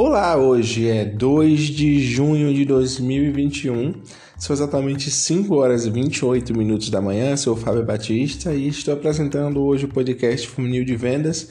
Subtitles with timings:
[0.00, 3.94] Olá, hoje é 2 de junho de 2021,
[4.38, 7.36] são exatamente 5 horas e 28 minutos da manhã.
[7.36, 11.48] Sou o Fábio Batista e estou apresentando hoje o podcast Funil de Vendas,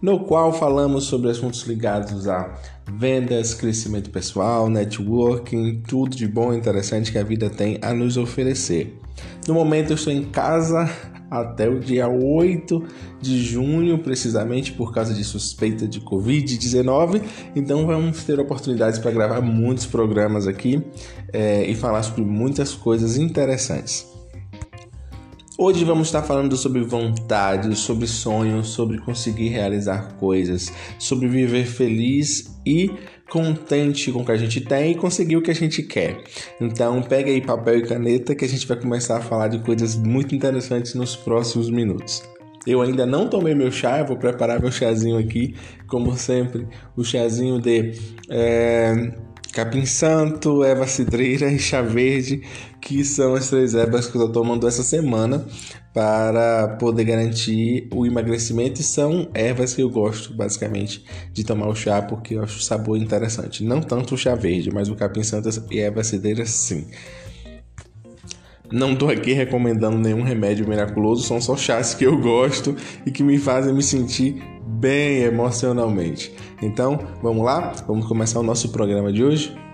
[0.00, 2.54] no qual falamos sobre assuntos ligados a
[2.92, 8.16] vendas, crescimento pessoal, networking, tudo de bom e interessante que a vida tem a nos
[8.16, 8.98] oferecer.
[9.46, 10.88] No momento eu estou em casa
[11.30, 12.82] até o dia 8
[13.20, 17.22] de junho, precisamente por causa de suspeita de Covid-19.
[17.54, 20.82] Então vamos ter oportunidades para gravar muitos programas aqui
[21.32, 24.17] é, e falar sobre muitas coisas interessantes.
[25.60, 32.60] Hoje vamos estar falando sobre vontade, sobre sonhos, sobre conseguir realizar coisas, sobre viver feliz
[32.64, 32.88] e
[33.28, 36.22] contente com o que a gente tem e conseguir o que a gente quer.
[36.60, 39.96] Então, pega aí papel e caneta que a gente vai começar a falar de coisas
[39.96, 42.22] muito interessantes nos próximos minutos.
[42.64, 45.56] Eu ainda não tomei meu chá, vou preparar meu chazinho aqui,
[45.88, 47.98] como sempre, o chazinho de
[48.30, 49.12] é,
[49.58, 52.42] capim santo, erva cidreira e chá verde,
[52.80, 55.44] que são as três ervas que eu estou tomando essa semana
[55.92, 61.74] para poder garantir o emagrecimento e são ervas que eu gosto basicamente de tomar o
[61.74, 63.64] chá porque eu acho o sabor interessante.
[63.64, 66.86] Não tanto o chá verde, mas o capim santo e erva cidreira sim.
[68.70, 73.24] Não estou aqui recomendando nenhum remédio miraculoso, são só chás que eu gosto e que
[73.24, 74.40] me fazem me sentir
[74.78, 76.32] bem emocionalmente.
[76.62, 77.72] Então, vamos lá?
[77.86, 79.67] Vamos começar o nosso programa de hoje?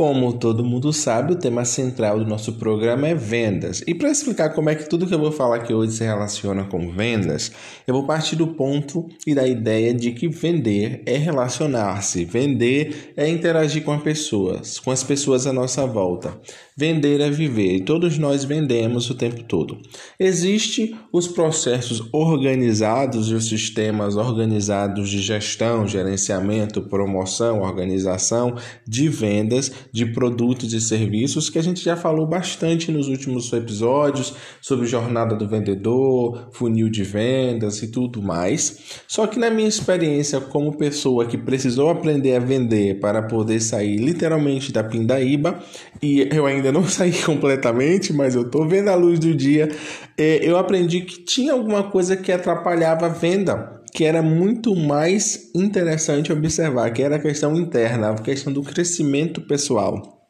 [0.00, 3.84] Como todo mundo sabe, o tema central do nosso programa é vendas.
[3.86, 6.64] E para explicar como é que tudo que eu vou falar aqui hoje se relaciona
[6.64, 7.52] com vendas,
[7.86, 13.28] eu vou partir do ponto e da ideia de que vender é relacionar-se, vender é
[13.28, 16.32] interagir com as pessoas, com as pessoas à nossa volta.
[16.74, 19.76] Vender é viver e todos nós vendemos o tempo todo.
[20.18, 28.56] Existem os processos organizados e os sistemas organizados de gestão, gerenciamento, promoção, organização
[28.88, 34.34] de vendas de produtos e serviços que a gente já falou bastante nos últimos episódios
[34.60, 39.02] sobre jornada do vendedor, funil de vendas e tudo mais.
[39.08, 43.96] Só que na minha experiência como pessoa que precisou aprender a vender para poder sair
[43.96, 45.58] literalmente da pindaíba
[46.02, 49.68] e eu ainda não saí completamente, mas eu tô vendo a luz do dia.
[50.16, 55.50] É, eu aprendi que tinha alguma coisa que atrapalhava a venda, que era muito mais
[55.54, 60.20] interessante observar, que era a questão interna, a questão do crescimento pessoal.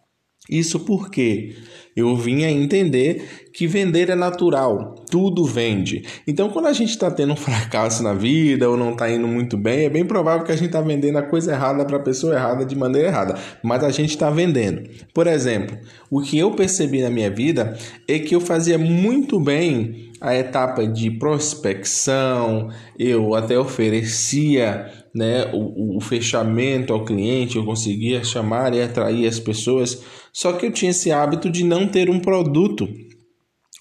[0.49, 1.57] Isso porque
[1.97, 6.05] eu vim a entender que vender é natural, tudo vende.
[6.27, 9.57] Então, quando a gente está tendo um fracasso na vida ou não está indo muito
[9.57, 12.35] bem, é bem provável que a gente está vendendo a coisa errada para a pessoa
[12.35, 14.89] errada de maneira errada, mas a gente está vendendo.
[15.13, 15.77] Por exemplo,
[16.11, 17.77] o que eu percebi na minha vida
[18.09, 22.69] é que eu fazia muito bem a etapa de prospecção,
[22.99, 29.41] eu até oferecia né, o, o fechamento ao cliente, eu conseguia chamar e atrair as
[29.41, 32.89] pessoas, só que eu tinha esse hábito de não ter um produto.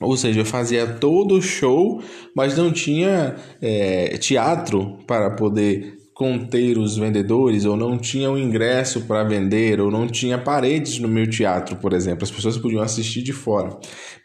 [0.01, 2.01] Ou seja, eu fazia todo o show,
[2.35, 9.05] mas não tinha é, teatro para poder conter os vendedores, ou não tinha um ingresso
[9.05, 12.25] para vender, ou não tinha paredes no meu teatro, por exemplo.
[12.25, 13.69] As pessoas podiam assistir de fora.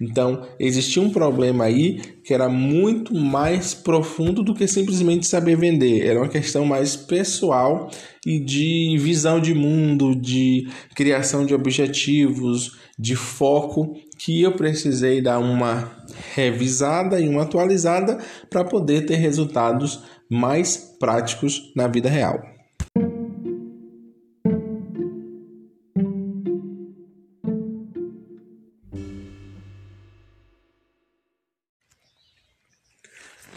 [0.01, 6.05] Então, existia um problema aí que era muito mais profundo do que simplesmente saber vender.
[6.05, 7.89] Era uma questão mais pessoal
[8.27, 10.67] e de visão de mundo, de
[10.97, 15.93] criação de objetivos, de foco, que eu precisei dar uma
[16.35, 18.19] revisada e uma atualizada
[18.49, 22.55] para poder ter resultados mais práticos na vida real.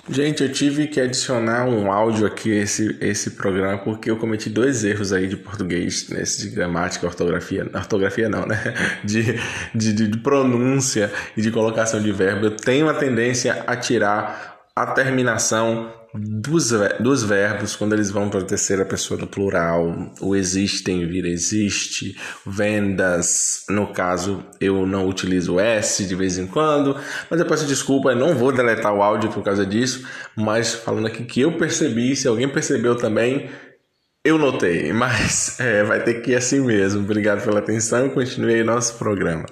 [0.09, 4.85] Gente, eu tive que adicionar um áudio aqui esse esse programa porque eu cometi dois
[4.85, 8.57] erros aí de português nesse de gramática, ortografia, ortografia não, né?
[9.03, 9.37] De,
[9.75, 12.45] de, de pronúncia e de colocação de verbo.
[12.45, 18.39] Eu tenho a tendência a tirar a terminação dos, dos verbos quando eles vão para
[18.39, 25.59] a terceira pessoa do plural, o existem vira existe, vendas, no caso eu não utilizo
[25.59, 26.95] S de vez em quando,
[27.29, 31.07] mas eu peço desculpa, eu não vou deletar o áudio por causa disso, mas falando
[31.07, 33.49] aqui que eu percebi, se alguém percebeu também,
[34.23, 37.01] eu notei, mas é, vai ter que ir assim mesmo.
[37.01, 39.45] Obrigado pela atenção e continue aí nosso programa.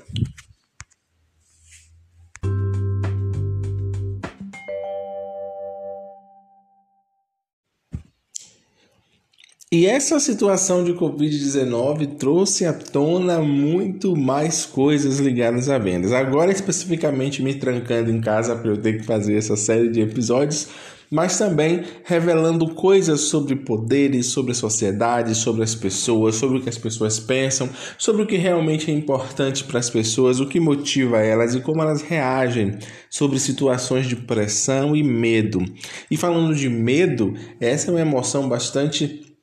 [9.71, 16.12] E essa situação de Covid-19 trouxe à tona muito mais coisas ligadas a vendas.
[16.12, 20.67] Agora, especificamente, me trancando em casa para eu ter que fazer essa série de episódios,
[21.09, 26.69] mas também revelando coisas sobre poderes, sobre a sociedade, sobre as pessoas, sobre o que
[26.69, 31.18] as pessoas pensam, sobre o que realmente é importante para as pessoas, o que motiva
[31.21, 32.77] elas e como elas reagem
[33.09, 35.59] sobre situações de pressão e medo.
[36.09, 39.34] E falando de medo, essa é uma emoção bastante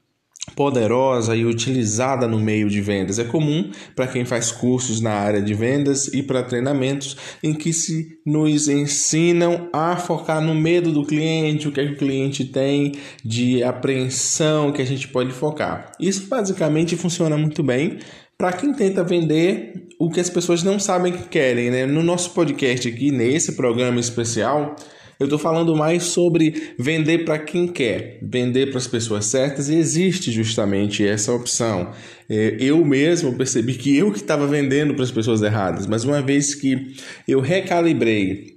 [0.55, 3.19] poderosa e utilizada no meio de vendas.
[3.19, 7.73] É comum para quem faz cursos na área de vendas e para treinamentos em que
[7.73, 12.45] se nos ensinam a focar no medo do cliente, o que, é que o cliente
[12.45, 12.93] tem
[13.25, 15.93] de apreensão que a gente pode focar.
[15.99, 17.99] Isso basicamente funciona muito bem
[18.43, 21.71] para quem tenta vender o que as pessoas não sabem que querem.
[21.71, 21.87] Né?
[21.87, 24.75] No nosso podcast aqui, nesse programa especial,
[25.23, 29.77] eu estou falando mais sobre vender para quem quer, vender para as pessoas certas e
[29.77, 31.93] existe justamente essa opção.
[32.29, 36.21] É, eu mesmo percebi que eu que estava vendendo para as pessoas erradas, mas uma
[36.21, 36.97] vez que
[37.29, 38.53] eu recalibrei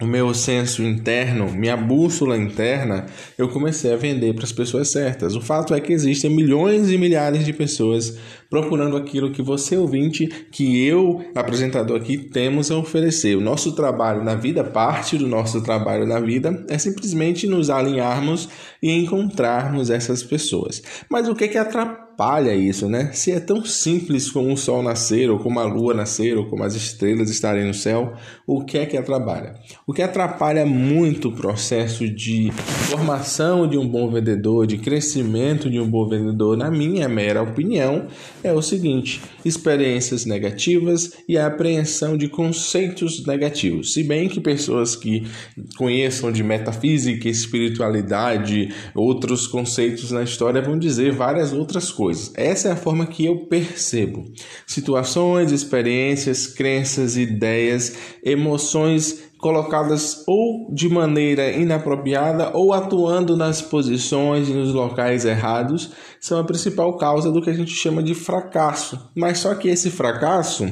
[0.00, 3.06] o meu senso interno, minha bússola interna,
[3.36, 5.34] eu comecei a vender para as pessoas certas.
[5.34, 8.16] O fato é que existem milhões e milhares de pessoas
[8.50, 13.36] procurando aquilo que você ouvinte, que eu, apresentador aqui, temos a oferecer.
[13.36, 18.48] O nosso trabalho na vida, parte do nosso trabalho na vida, é simplesmente nos alinharmos
[18.82, 20.82] e encontrarmos essas pessoas.
[21.10, 22.08] Mas o que é que atrapalha?
[22.52, 23.10] isso, né?
[23.12, 26.64] Se é tão simples como o sol nascer, ou como a lua nascer, ou como
[26.64, 28.14] as estrelas estarem no céu,
[28.44, 29.54] o que é que atrapalha?
[29.86, 32.50] O que atrapalha muito o processo de
[32.90, 38.08] formação de um bom vendedor, de crescimento de um bom vendedor, na minha mera opinião,
[38.42, 43.92] é o seguinte: experiências negativas e a apreensão de conceitos negativos.
[43.92, 45.26] Se bem que pessoas que
[45.76, 52.32] conheçam de metafísica, espiritualidade, outros conceitos na história vão dizer várias outras coisas.
[52.34, 54.24] Essa é a forma que eu percebo.
[54.66, 64.52] Situações, experiências, crenças, ideias, emoções colocadas ou de maneira inapropriada ou atuando nas posições e
[64.52, 65.90] nos locais errados
[66.20, 69.10] são a principal causa do que a gente chama de fracasso.
[69.14, 70.66] Mas só que esse fracasso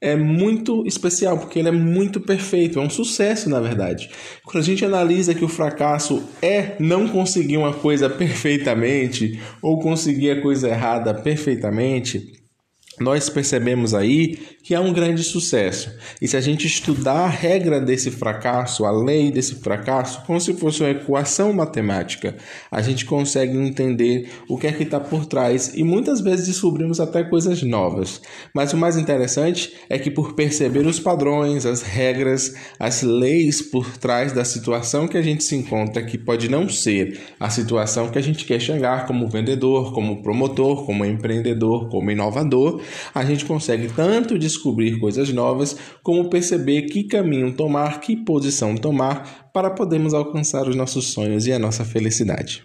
[0.00, 4.10] é muito especial, porque ele é muito perfeito, é um sucesso, na verdade.
[4.44, 10.30] Quando a gente analisa que o fracasso é não conseguir uma coisa perfeitamente ou conseguir
[10.30, 12.45] a coisa errada perfeitamente,
[13.00, 15.94] nós percebemos aí que é um grande sucesso.
[16.20, 20.54] E se a gente estudar a regra desse fracasso, a lei desse fracasso, como se
[20.54, 22.36] fosse uma equação matemática,
[22.68, 26.98] a gente consegue entender o que é que está por trás e muitas vezes descobrimos
[26.98, 28.20] até coisas novas.
[28.52, 33.96] Mas o mais interessante é que por perceber os padrões, as regras, as leis por
[33.98, 38.18] trás da situação que a gente se encontra, que pode não ser a situação que
[38.18, 42.80] a gente quer chegar como vendedor, como promotor, como empreendedor, como inovador,
[43.14, 49.50] a gente consegue tanto descobrir coisas novas, como perceber que caminho tomar, que posição tomar
[49.52, 52.64] para podermos alcançar os nossos sonhos e a nossa felicidade.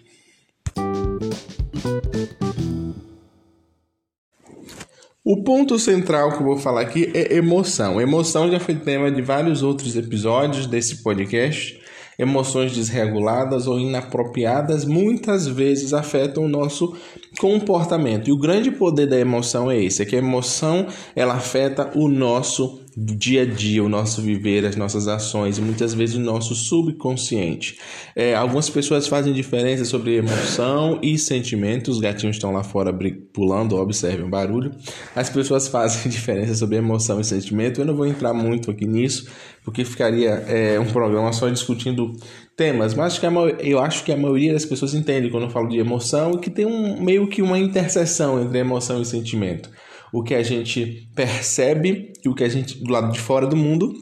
[5.24, 8.00] O ponto central que eu vou falar aqui é emoção.
[8.00, 11.81] Emoção já foi tema de vários outros episódios desse podcast.
[12.18, 16.94] Emoções desreguladas ou inapropriadas muitas vezes afetam o nosso
[17.38, 18.28] comportamento.
[18.28, 22.08] E o grande poder da emoção é esse, é que a emoção ela afeta o
[22.08, 26.54] nosso dia a dia, o nosso viver, as nossas ações e muitas vezes o nosso
[26.54, 27.78] subconsciente.
[28.14, 31.90] É, algumas pessoas fazem diferença sobre emoção e sentimento.
[31.90, 32.96] Os gatinhos estão lá fora
[33.32, 34.72] pulando, observem o barulho.
[35.14, 37.80] As pessoas fazem diferença sobre emoção e sentimento.
[37.80, 39.28] Eu não vou entrar muito aqui nisso,
[39.64, 42.12] porque ficaria é, um programa só discutindo
[42.56, 43.30] temas, mas acho que a,
[43.60, 46.66] eu acho que a maioria das pessoas entende quando eu falo de emoção que tem
[46.66, 49.70] um, meio que uma interseção entre emoção e sentimento.
[50.12, 53.56] O que a gente percebe e o que a gente, do lado de fora do
[53.56, 53.92] mundo,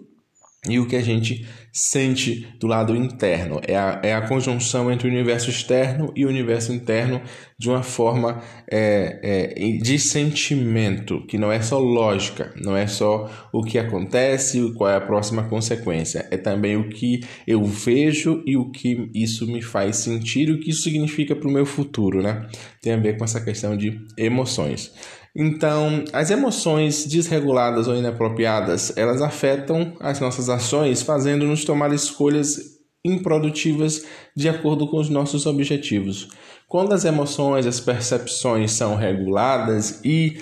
[0.68, 3.60] e o que a gente sente do lado interno.
[3.66, 7.22] É a, é a conjunção entre o universo externo e o universo interno
[7.58, 13.30] de uma forma é, é, de sentimento, que não é só lógica, não é só
[13.52, 18.42] o que acontece e qual é a próxima consequência, é também o que eu vejo
[18.44, 22.22] e o que isso me faz sentir o que isso significa para o meu futuro,
[22.22, 22.48] né?
[22.82, 24.92] Tem a ver com essa questão de emoções.
[25.36, 32.58] Então, as emoções desreguladas ou inapropriadas, elas afetam as nossas ações, fazendo-nos tomar escolhas
[33.04, 34.04] improdutivas
[34.36, 36.28] de acordo com os nossos objetivos.
[36.68, 40.40] Quando as emoções, as percepções são reguladas e,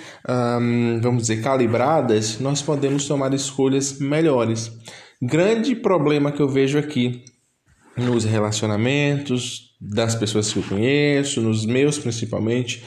[1.00, 4.72] vamos dizer, calibradas, nós podemos tomar escolhas melhores.
[5.22, 7.24] Grande problema que eu vejo aqui
[7.96, 12.84] nos relacionamentos das pessoas que eu conheço, nos meus principalmente,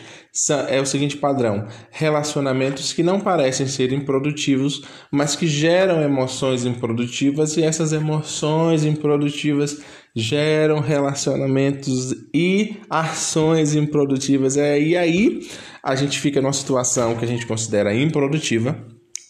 [0.69, 7.57] é o seguinte padrão: relacionamentos que não parecem ser improdutivos, mas que geram emoções improdutivas,
[7.57, 9.81] e essas emoções improdutivas
[10.15, 14.57] geram relacionamentos e ações improdutivas.
[14.57, 15.47] É, e aí
[15.83, 18.77] a gente fica numa situação que a gente considera improdutiva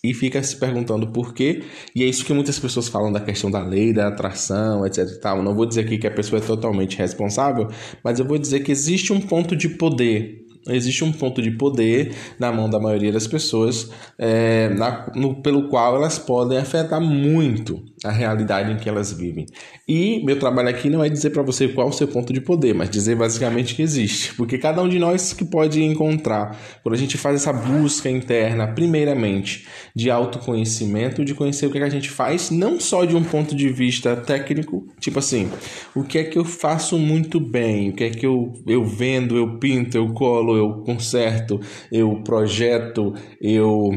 [0.04, 1.64] e fica se perguntando por quê.
[1.96, 5.20] E é isso que muitas pessoas falam da questão da lei da atração, etc.
[5.22, 5.44] Tal.
[5.44, 7.68] Não vou dizer aqui que a pessoa é totalmente responsável,
[8.04, 12.16] mas eu vou dizer que existe um ponto de poder existe um ponto de poder
[12.40, 17.84] na mão da maioria das pessoas é, na, no, pelo qual elas podem afetar muito
[18.04, 19.46] a realidade em que elas vivem.
[19.88, 22.74] E meu trabalho aqui não é dizer para você qual o seu ponto de poder,
[22.74, 26.98] mas dizer basicamente que existe, porque cada um de nós que pode encontrar, quando a
[26.98, 31.92] gente faz essa busca interna, primeiramente, de autoconhecimento, de conhecer o que, é que a
[31.92, 35.50] gente faz, não só de um ponto de vista técnico, tipo assim,
[35.96, 39.38] o que é que eu faço muito bem, o que é que eu, eu vendo,
[39.38, 41.60] eu pinto, eu colo, eu conserto,
[41.92, 43.92] eu projeto, eu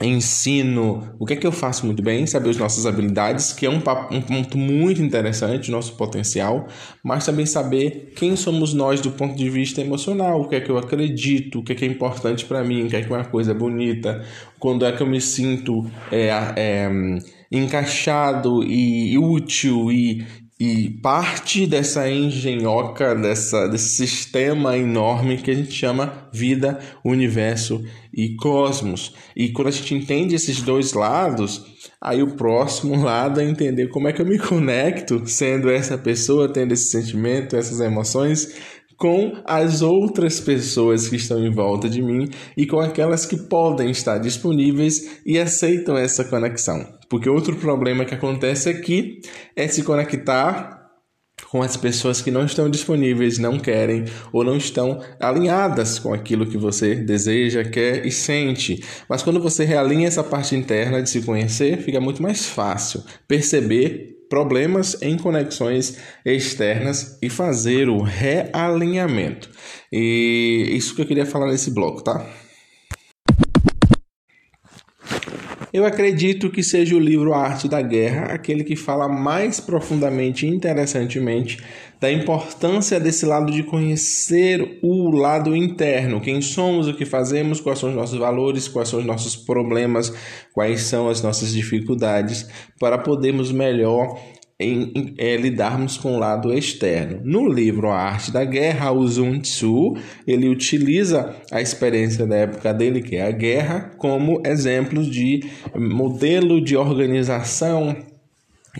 [0.00, 3.70] ensino, o que é que eu faço muito bem, saber as nossas habilidades, que é
[3.70, 6.68] um, um ponto muito interessante, nosso potencial,
[7.02, 10.70] mas também saber quem somos nós do ponto de vista emocional, o que é que
[10.70, 13.16] eu acredito, o que é que é importante para mim, o que é que é
[13.16, 14.24] uma coisa bonita,
[14.58, 16.90] quando é que eu me sinto é, é,
[17.50, 20.24] encaixado e útil e,
[20.60, 28.34] e parte dessa engenhoca, dessa, desse sistema enorme que a gente chama vida, universo e
[28.34, 29.14] cosmos.
[29.36, 31.64] E quando a gente entende esses dois lados,
[32.00, 36.52] aí o próximo lado é entender como é que eu me conecto sendo essa pessoa,
[36.52, 38.52] tendo esse sentimento, essas emoções,
[38.98, 43.90] com as outras pessoas que estão em volta de mim e com aquelas que podem
[43.90, 46.84] estar disponíveis e aceitam essa conexão.
[47.08, 49.20] Porque outro problema que acontece aqui
[49.54, 50.76] é se conectar
[51.48, 56.44] com as pessoas que não estão disponíveis, não querem ou não estão alinhadas com aquilo
[56.44, 58.82] que você deseja, quer e sente.
[59.08, 64.17] Mas quando você realinha essa parte interna de se conhecer, fica muito mais fácil perceber
[64.28, 69.50] problemas em conexões externas e fazer o realinhamento.
[69.92, 72.26] E isso que eu queria falar nesse bloco, tá?
[75.72, 80.46] Eu acredito que seja o livro A Arte da Guerra aquele que fala mais profundamente
[80.46, 81.62] e interessantemente
[82.00, 87.78] da importância desse lado de conhecer o lado interno, quem somos, o que fazemos, quais
[87.78, 90.12] são os nossos valores, quais são os nossos problemas,
[90.52, 94.16] quais são as nossas dificuldades, para podermos melhor
[94.60, 97.20] em, em é, lidarmos com o lado externo.
[97.24, 99.94] No livro A Arte da Guerra, o Sun Tzu
[100.26, 105.44] ele utiliza a experiência da época dele, que é a guerra, como exemplos de
[105.76, 107.96] modelo de organização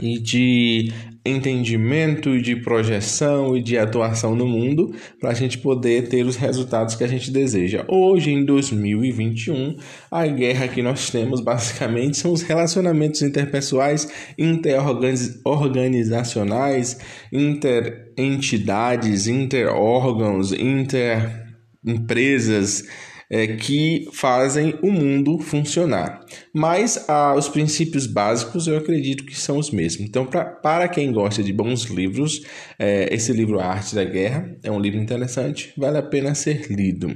[0.00, 0.92] e de
[1.28, 6.94] entendimento de projeção e de atuação no mundo para a gente poder ter os resultados
[6.94, 7.84] que a gente deseja.
[7.88, 9.76] Hoje, em 2021,
[10.10, 14.08] a guerra que nós temos basicamente são os relacionamentos interpessoais,
[14.38, 16.98] interorganizacionais,
[17.32, 22.84] interentidades, interórgãos, interempresas
[23.30, 26.20] é, que fazem o mundo funcionar.
[26.54, 30.08] Mas ah, os princípios básicos eu acredito que são os mesmos.
[30.08, 32.42] Então, pra, para quem gosta de bons livros,
[32.78, 36.70] é, esse livro A Arte da Guerra é um livro interessante, vale a pena ser
[36.70, 37.14] lido.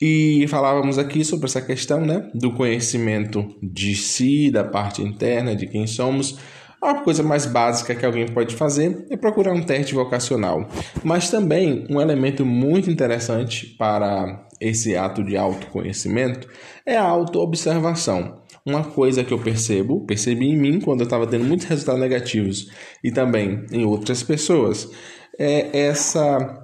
[0.00, 5.66] E falávamos aqui sobre essa questão né, do conhecimento de si, da parte interna, de
[5.66, 6.38] quem somos.
[6.80, 10.68] A coisa mais básica que alguém pode fazer é procurar um teste vocacional,
[11.02, 16.48] mas também um elemento muito interessante para esse ato de autoconhecimento
[16.84, 18.40] é a autoobservação.
[18.64, 22.70] Uma coisa que eu percebo, percebi em mim quando eu estava tendo muitos resultados negativos
[23.02, 24.90] e também em outras pessoas,
[25.38, 26.62] é essa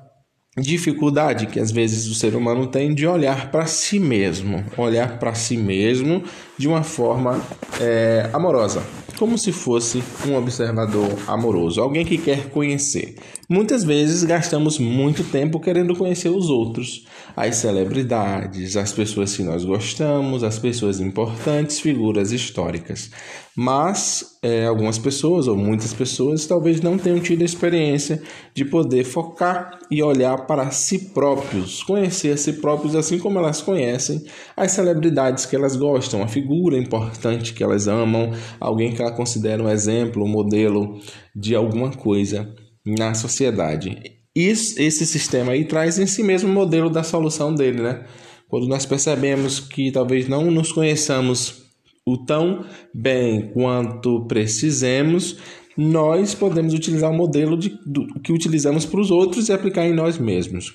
[0.59, 5.35] dificuldade que às vezes o ser humano tem de olhar para si mesmo, olhar para
[5.35, 6.23] si mesmo
[6.59, 7.40] de uma forma
[7.81, 8.83] é, amorosa,
[9.22, 13.14] como se fosse um observador amoroso, alguém que quer conhecer.
[13.48, 19.64] Muitas vezes gastamos muito tempo querendo conhecer os outros, as celebridades, as pessoas que nós
[19.64, 23.12] gostamos, as pessoas importantes, figuras históricas.
[23.54, 28.22] Mas é, algumas pessoas, ou muitas pessoas, talvez não tenham tido a experiência
[28.54, 33.60] de poder focar e olhar para si próprios, conhecer a si próprios assim como elas
[33.60, 34.24] conhecem
[34.56, 39.69] as celebridades que elas gostam, a figura importante que elas amam, alguém que considera um
[39.69, 41.00] exemplo, um modelo
[41.35, 42.54] de alguma coisa
[42.85, 43.99] na sociedade.
[44.35, 48.04] Esse sistema aí traz em si mesmo o modelo da solução dele, né?
[48.49, 51.62] Quando nós percebemos que talvez não nos conheçamos
[52.04, 55.38] o tão bem quanto precisemos,
[55.76, 59.95] nós podemos utilizar o modelo de, do, que utilizamos para os outros e aplicar em
[59.95, 60.75] nós mesmos.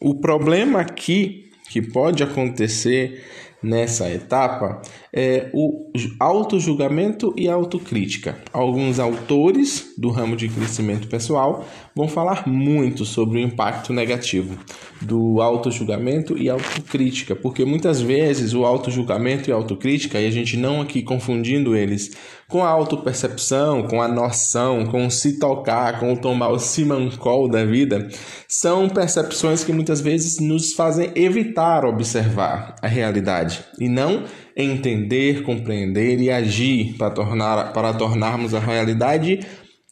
[0.00, 3.24] O problema aqui que pode acontecer
[3.64, 5.90] nessa etapa é o
[6.20, 8.38] auto-julgamento e autocrítica.
[8.52, 11.64] Alguns autores do ramo de crescimento pessoal
[11.94, 14.58] vão falar muito sobre o impacto negativo
[15.00, 20.80] do auto-julgamento e autocrítica, porque muitas vezes o auto-julgamento e autocrítica, e a gente não
[20.80, 22.10] aqui confundindo eles
[22.48, 27.48] com a autopercepção, com a noção, com o se tocar, com o tomar o simancol
[27.48, 28.08] da vida,
[28.48, 34.24] são percepções que muitas vezes nos fazem evitar observar a realidade e não
[34.56, 39.40] entender, compreender e agir para, tornar, para tornarmos a realidade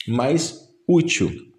[0.06, 0.54] mais
[0.88, 1.51] útil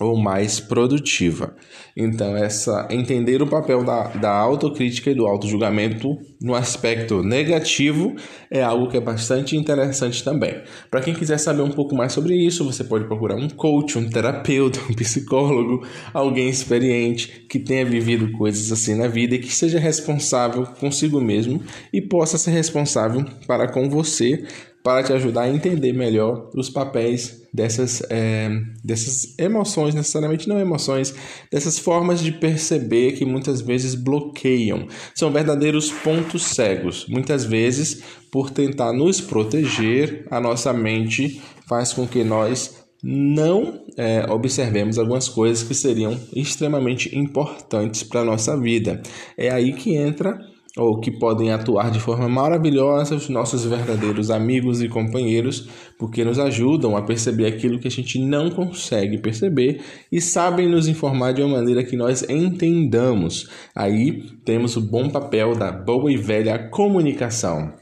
[0.00, 1.54] ou mais produtiva.
[1.96, 8.14] Então, essa entender o papel da, da autocrítica e do autojulgamento no aspecto negativo
[8.50, 10.62] é algo que é bastante interessante também.
[10.90, 14.08] Para quem quiser saber um pouco mais sobre isso, você pode procurar um coach, um
[14.08, 19.78] terapeuta, um psicólogo, alguém experiente que tenha vivido coisas assim na vida e que seja
[19.78, 21.62] responsável consigo mesmo
[21.92, 24.44] e possa ser responsável para com você
[24.88, 28.48] para te ajudar a entender melhor os papéis dessas, é,
[28.82, 31.14] dessas emoções, necessariamente não emoções,
[31.52, 34.88] dessas formas de perceber que muitas vezes bloqueiam.
[35.14, 37.04] São verdadeiros pontos cegos.
[37.06, 38.02] Muitas vezes,
[38.32, 45.28] por tentar nos proteger, a nossa mente faz com que nós não é, observemos algumas
[45.28, 49.02] coisas que seriam extremamente importantes para a nossa vida.
[49.36, 50.40] É aí que entra
[50.78, 55.68] ou que podem atuar de forma maravilhosa os nossos verdadeiros amigos e companheiros,
[55.98, 59.80] porque nos ajudam a perceber aquilo que a gente não consegue perceber
[60.10, 63.48] e sabem nos informar de uma maneira que nós entendamos.
[63.74, 67.72] Aí temos o bom papel da boa e velha comunicação.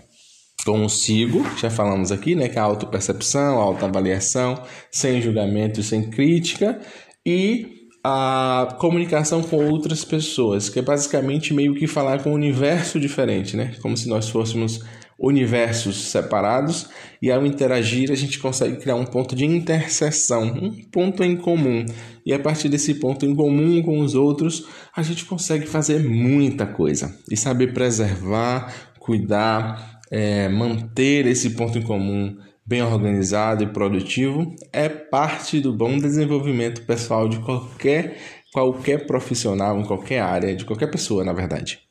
[0.65, 4.61] Consigo, já falamos aqui, né, que é a autopercepção, a autoavaliação,
[4.91, 6.81] sem julgamento sem crítica,
[7.25, 7.76] e
[8.09, 13.57] a comunicação com outras pessoas, que é basicamente meio que falar com um universo diferente,
[13.57, 13.75] né?
[13.83, 14.81] Como se nós fôssemos
[15.19, 16.89] universos separados
[17.21, 21.85] e ao interagir a gente consegue criar um ponto de interseção, um ponto em comum.
[22.25, 24.65] E a partir desse ponto em comum com os outros,
[24.97, 31.83] a gente consegue fazer muita coisa e saber preservar, cuidar, é, manter esse ponto em
[31.83, 38.19] comum bem organizado e produtivo é parte do bom desenvolvimento pessoal de qualquer
[38.53, 41.86] qualquer profissional em qualquer área, de qualquer pessoa, na verdade.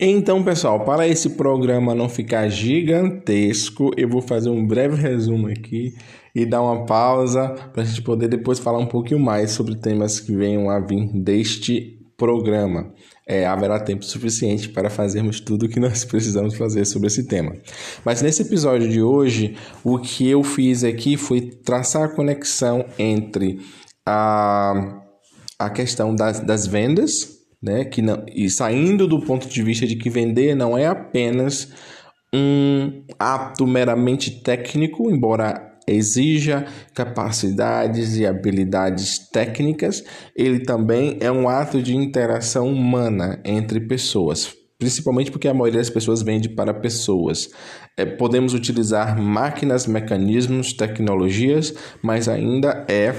[0.00, 5.92] Então, pessoal, para esse programa não ficar gigantesco, eu vou fazer um breve resumo aqui
[6.32, 10.20] e dar uma pausa para a gente poder depois falar um pouquinho mais sobre temas
[10.20, 12.94] que venham a vir deste programa.
[13.26, 17.56] É, haverá tempo suficiente para fazermos tudo o que nós precisamos fazer sobre esse tema.
[18.04, 23.58] Mas nesse episódio de hoje, o que eu fiz aqui foi traçar a conexão entre
[24.06, 25.02] a,
[25.58, 29.96] a questão das, das vendas, né, que não, e saindo do ponto de vista de
[29.96, 31.72] que vender não é apenas
[32.32, 40.04] um ato meramente técnico, embora exija capacidades e habilidades técnicas,
[40.36, 45.90] ele também é um ato de interação humana entre pessoas, principalmente porque a maioria das
[45.90, 47.48] pessoas vende para pessoas.
[47.96, 53.14] É, podemos utilizar máquinas, mecanismos, tecnologias, mas ainda é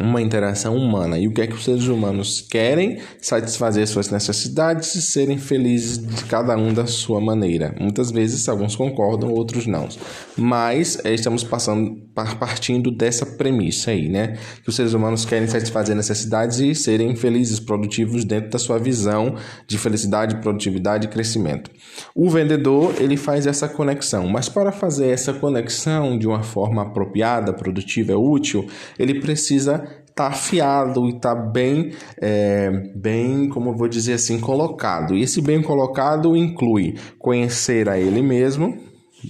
[0.00, 1.18] uma interação humana.
[1.18, 2.98] E o que é que os seres humanos querem?
[3.20, 7.74] Satisfazer suas necessidades e serem felizes de cada um da sua maneira.
[7.78, 9.88] Muitas vezes alguns concordam, outros não.
[10.36, 14.36] Mas é, estamos passando partindo dessa premissa aí, né?
[14.62, 19.36] Que os seres humanos querem satisfazer necessidades e serem felizes, produtivos dentro da sua visão
[19.66, 21.70] de felicidade, produtividade e crescimento.
[22.14, 27.52] O vendedor, ele faz essa conexão, mas para fazer essa conexão de uma forma apropriada,
[27.52, 28.66] produtiva, útil,
[28.98, 29.89] ele precisa
[30.20, 35.14] tá afiado e tá bem, é, bem, como eu vou dizer assim, colocado.
[35.14, 38.78] E esse bem colocado inclui conhecer a ele mesmo,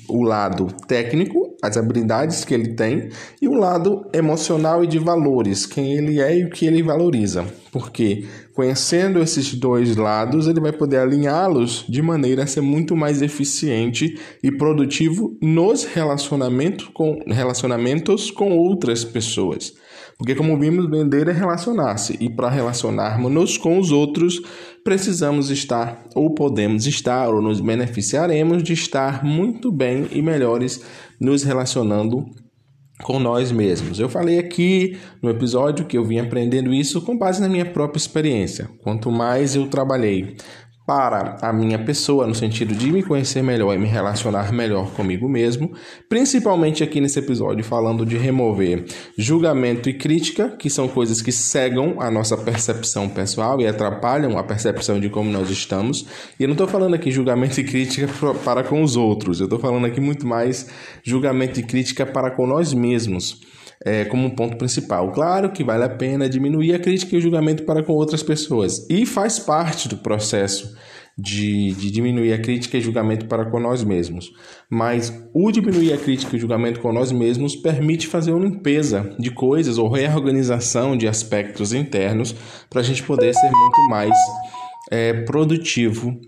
[0.08, 3.08] o lado técnico, as habilidades que ele tem,
[3.40, 7.44] e o lado emocional e de valores, quem ele é e o que ele valoriza.
[7.70, 13.22] Porque conhecendo esses dois lados, ele vai poder alinhá-los de maneira a ser muito mais
[13.22, 19.72] eficiente e produtivo nos relacionamentos com, relacionamentos com outras pessoas.
[20.20, 24.38] Porque, como vimos, vender é relacionar-se, e para relacionarmos-nos com os outros,
[24.84, 30.84] precisamos estar, ou podemos estar, ou nos beneficiaremos de estar muito bem e melhores
[31.18, 32.26] nos relacionando
[33.02, 33.98] com nós mesmos.
[33.98, 37.98] Eu falei aqui no episódio que eu vim aprendendo isso com base na minha própria
[37.98, 38.68] experiência.
[38.82, 40.36] Quanto mais eu trabalhei
[40.90, 45.28] para a minha pessoa, no sentido de me conhecer melhor e me relacionar melhor comigo
[45.28, 45.70] mesmo,
[46.08, 52.00] principalmente aqui nesse episódio falando de remover julgamento e crítica, que são coisas que cegam
[52.00, 56.04] a nossa percepção pessoal e atrapalham a percepção de como nós estamos.
[56.40, 58.08] E eu não estou falando aqui julgamento e crítica
[58.44, 60.66] para com os outros, eu estou falando aqui muito mais
[61.04, 63.38] julgamento e crítica para com nós mesmos
[63.84, 65.10] é, como um ponto principal.
[65.12, 68.86] Claro que vale a pena diminuir a crítica e o julgamento para com outras pessoas,
[68.90, 70.76] e faz parte do processo
[71.16, 74.32] de, de, diminuir a crítica e julgamento para com nós mesmos.
[74.70, 79.30] Mas o diminuir a crítica e julgamento com nós mesmos permite fazer uma limpeza de
[79.30, 82.34] coisas ou reorganização de aspectos internos
[82.70, 84.16] para a gente poder ser muito mais
[84.90, 86.18] é, produtivo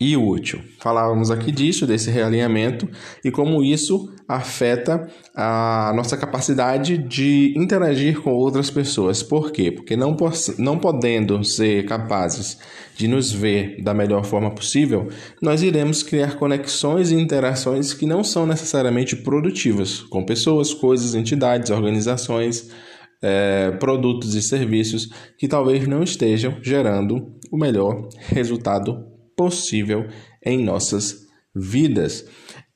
[0.00, 0.60] e útil.
[0.78, 2.88] Falávamos aqui disso, desse realinhamento
[3.24, 9.22] e como isso afeta a nossa capacidade de interagir com outras pessoas.
[9.22, 9.72] Por quê?
[9.72, 10.16] Porque não,
[10.58, 12.58] não podendo ser capazes
[12.96, 15.08] de nos ver da melhor forma possível,
[15.42, 21.70] nós iremos criar conexões e interações que não são necessariamente produtivas com pessoas, coisas, entidades,
[21.70, 22.70] organizações.
[23.20, 30.08] É, produtos e serviços que talvez não estejam gerando o melhor resultado possível
[30.44, 32.26] em nossas vidas.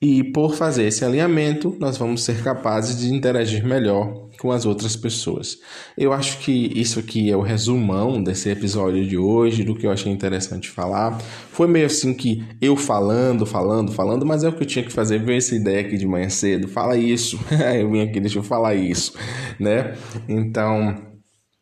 [0.01, 4.97] E por fazer esse alinhamento, nós vamos ser capazes de interagir melhor com as outras
[4.97, 5.57] pessoas.
[5.97, 9.91] Eu acho que isso aqui é o resumão desse episódio de hoje, do que eu
[9.91, 11.17] achei interessante falar.
[11.51, 14.91] Foi meio assim que eu falando, falando, falando, mas é o que eu tinha que
[14.91, 16.67] fazer, ver essa ideia aqui de manhã cedo.
[16.67, 17.39] Fala isso.
[17.79, 19.13] eu vim aqui, deixa eu falar isso,
[19.57, 19.95] né?
[20.27, 21.13] Então,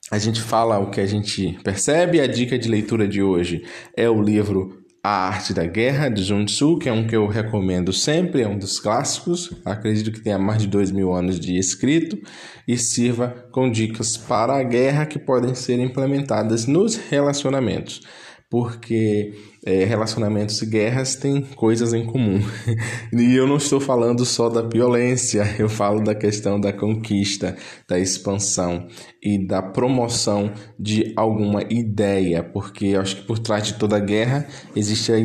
[0.09, 2.19] a gente fala o que a gente percebe.
[2.19, 3.63] A dica de leitura de hoje
[3.95, 7.25] é o livro a Arte da Guerra, de Sun Tzu, que é um que eu
[7.25, 11.57] recomendo sempre, é um dos clássicos, acredito que tenha mais de dois mil anos de
[11.57, 12.19] escrito,
[12.67, 18.01] e sirva com dicas para a guerra que podem ser implementadas nos relacionamentos,
[18.47, 19.33] porque
[19.65, 22.39] é, relacionamentos e guerras têm coisas em comum.
[23.11, 27.55] e eu não estou falando só da violência, eu falo da questão da conquista,
[27.87, 28.87] da expansão
[29.21, 35.12] e da promoção de alguma ideia, porque acho que por trás de toda guerra existe
[35.12, 35.15] a,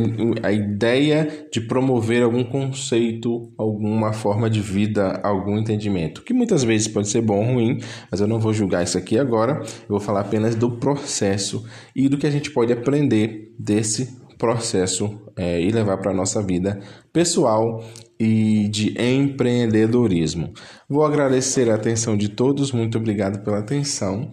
[0.47, 6.89] a ideia de promover algum conceito, alguma forma de vida, algum entendimento, que muitas vezes
[6.89, 7.79] pode ser bom ou ruim,
[8.11, 12.09] mas eu não vou julgar isso aqui agora, eu vou falar apenas do processo e
[12.09, 16.81] do que a gente pode aprender desse processo é, e levar para a nossa vida
[17.13, 17.83] pessoal
[18.19, 20.53] e de empreendedorismo.
[20.89, 24.31] Vou agradecer a atenção de todos, muito obrigado pela atenção.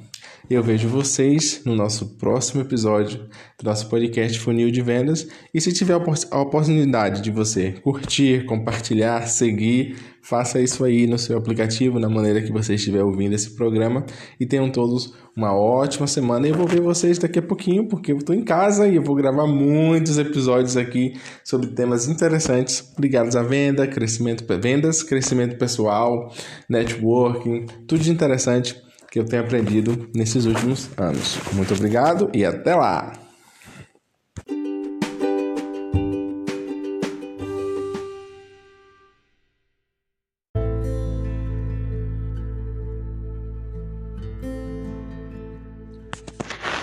[0.50, 5.26] Eu vejo vocês no nosso próximo episódio do nosso podcast Funil de Vendas.
[5.54, 11.38] E se tiver a oportunidade de você curtir, compartilhar, seguir, faça isso aí no seu
[11.38, 14.06] aplicativo, na maneira que você estiver ouvindo esse programa.
[14.38, 16.46] E tenham todos uma ótima semana.
[16.46, 19.02] E eu vou ver vocês daqui a pouquinho, porque eu estou em casa e eu
[19.02, 26.34] vou gravar muitos episódios aqui sobre temas interessantes ligados à venda, crescimento, vendas, crescimento pessoal,
[26.70, 31.38] networking, tudo de interessante que eu tenho aprendido nesses últimos anos.
[31.54, 33.23] Muito obrigado e até lá!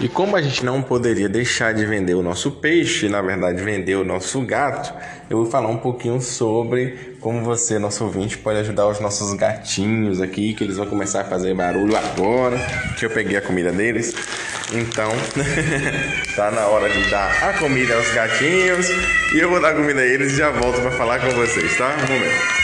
[0.00, 3.96] E como a gente não poderia deixar de vender o nosso peixe, na verdade vender
[3.96, 4.94] o nosso gato,
[5.28, 10.18] eu vou falar um pouquinho sobre como você, nosso ouvinte, pode ajudar os nossos gatinhos
[10.18, 12.58] aqui, que eles vão começar a fazer barulho agora,
[12.98, 14.14] que eu peguei a comida deles.
[14.72, 15.10] Então,
[16.34, 18.88] tá na hora de dar a comida aos gatinhos
[19.34, 21.94] e eu vou dar comida a eles e já volto para falar com vocês, tá?
[22.08, 22.60] Um momento.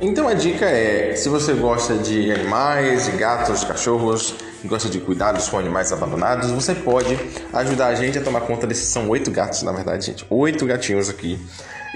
[0.00, 4.98] Então a dica é, se você gosta de animais, de gatos, de cachorros, gosta de
[5.00, 7.18] cuidados com animais abandonados, você pode
[7.52, 8.88] ajudar a gente a tomar conta desses.
[8.88, 10.26] São oito gatos, na verdade, gente.
[10.28, 11.38] Oito gatinhos aqui.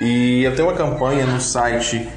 [0.01, 2.09] E eu tenho uma campanha no site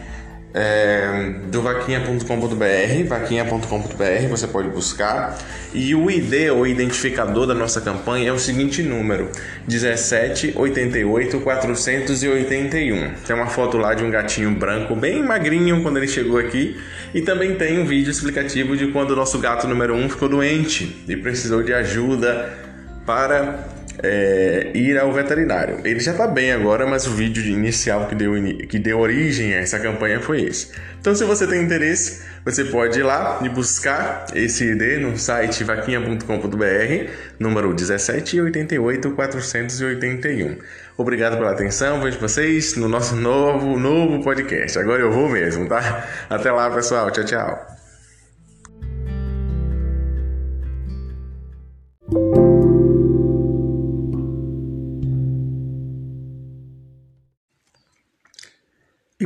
[0.57, 5.37] é, do vaquinha.com.br, vaquinha.com.br, você pode buscar.
[5.73, 9.29] E o ID, o identificador da nossa campanha, é o seguinte número:
[9.67, 13.13] 1788 481.
[13.27, 16.79] Tem uma foto lá de um gatinho branco, bem magrinho quando ele chegou aqui.
[17.13, 20.29] E também tem um vídeo explicativo de quando o nosso gato número 1 um ficou
[20.29, 22.57] doente e precisou de ajuda
[23.05, 25.79] para é, ir ao veterinário.
[25.83, 28.33] Ele já está bem agora, mas o vídeo inicial que deu,
[28.67, 30.69] que deu origem a essa campanha foi esse.
[30.99, 35.63] Então, se você tem interesse, você pode ir lá e buscar esse ID no site
[35.63, 40.57] vaquinha.com.br, número 1788 481.
[40.97, 44.79] Obrigado pela atenção, vejo vocês no nosso novo, novo podcast.
[44.79, 46.07] Agora eu vou mesmo, tá?
[46.29, 47.11] Até lá, pessoal.
[47.11, 47.74] Tchau, tchau.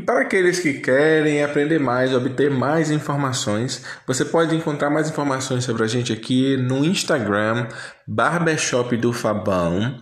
[0.10, 5.84] Para aqueles que querem aprender mais, obter mais informações, você pode encontrar mais informações sobre
[5.84, 7.67] a gente aqui no Instagram,
[8.08, 10.00] Barbershop do Fabão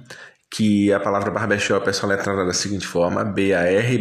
[0.50, 3.98] que a palavra barbershop é soletrada da seguinte forma: B-A-R-B-R-S-H-O-P,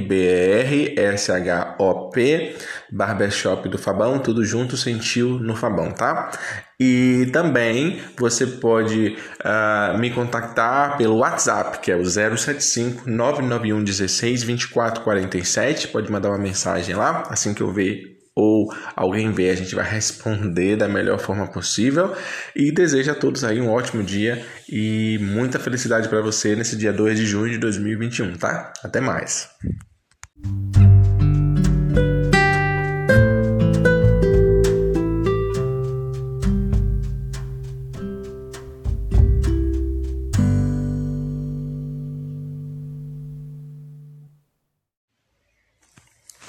[2.92, 6.30] barbershop do Fabão, tudo junto, sentiu no Fabão, tá?
[6.78, 14.42] E também você pode uh, me contactar pelo WhatsApp, que é o 075 991 16
[14.42, 15.88] 24 47.
[15.88, 19.90] Pode mandar uma mensagem lá, assim que eu ver ou alguém vê, a gente vai
[19.90, 22.14] responder da melhor forma possível.
[22.54, 26.92] E desejo a todos aí um ótimo dia e muita felicidade para você nesse dia
[26.92, 28.74] 2 de junho de 2021, tá?
[28.84, 29.48] Até mais.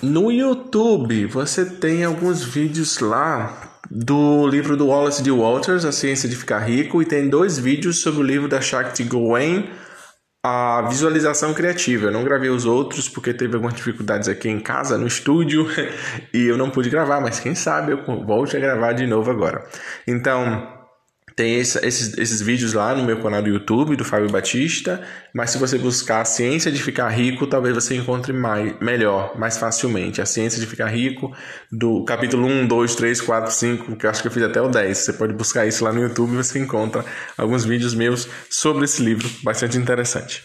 [0.07, 5.29] No YouTube você tem alguns vídeos lá do livro do Wallace D.
[5.31, 9.03] Walters, A Ciência de Ficar Rico, e tem dois vídeos sobre o livro da Shakti
[9.03, 9.69] Gawain,
[10.45, 12.05] A Visualização Criativa.
[12.05, 15.67] Eu não gravei os outros porque teve algumas dificuldades aqui em casa, no estúdio,
[16.33, 19.67] e eu não pude gravar, mas quem sabe eu volte a gravar de novo agora.
[20.07, 20.76] Então,
[21.37, 24.99] tem esse, esses, esses vídeos lá no meu canal do YouTube, do Fábio Batista.
[25.31, 29.55] Mas se você buscar a ciência de ficar rico, talvez você encontre mais, melhor, mais
[29.55, 30.19] facilmente.
[30.19, 31.31] A ciência de ficar rico,
[31.71, 34.67] do capítulo 1, 2, 3, 4, 5, que eu acho que eu fiz até o
[34.67, 34.97] 10.
[34.97, 37.05] Você pode buscar isso lá no YouTube e você encontra
[37.37, 40.43] alguns vídeos meus sobre esse livro, bastante interessante.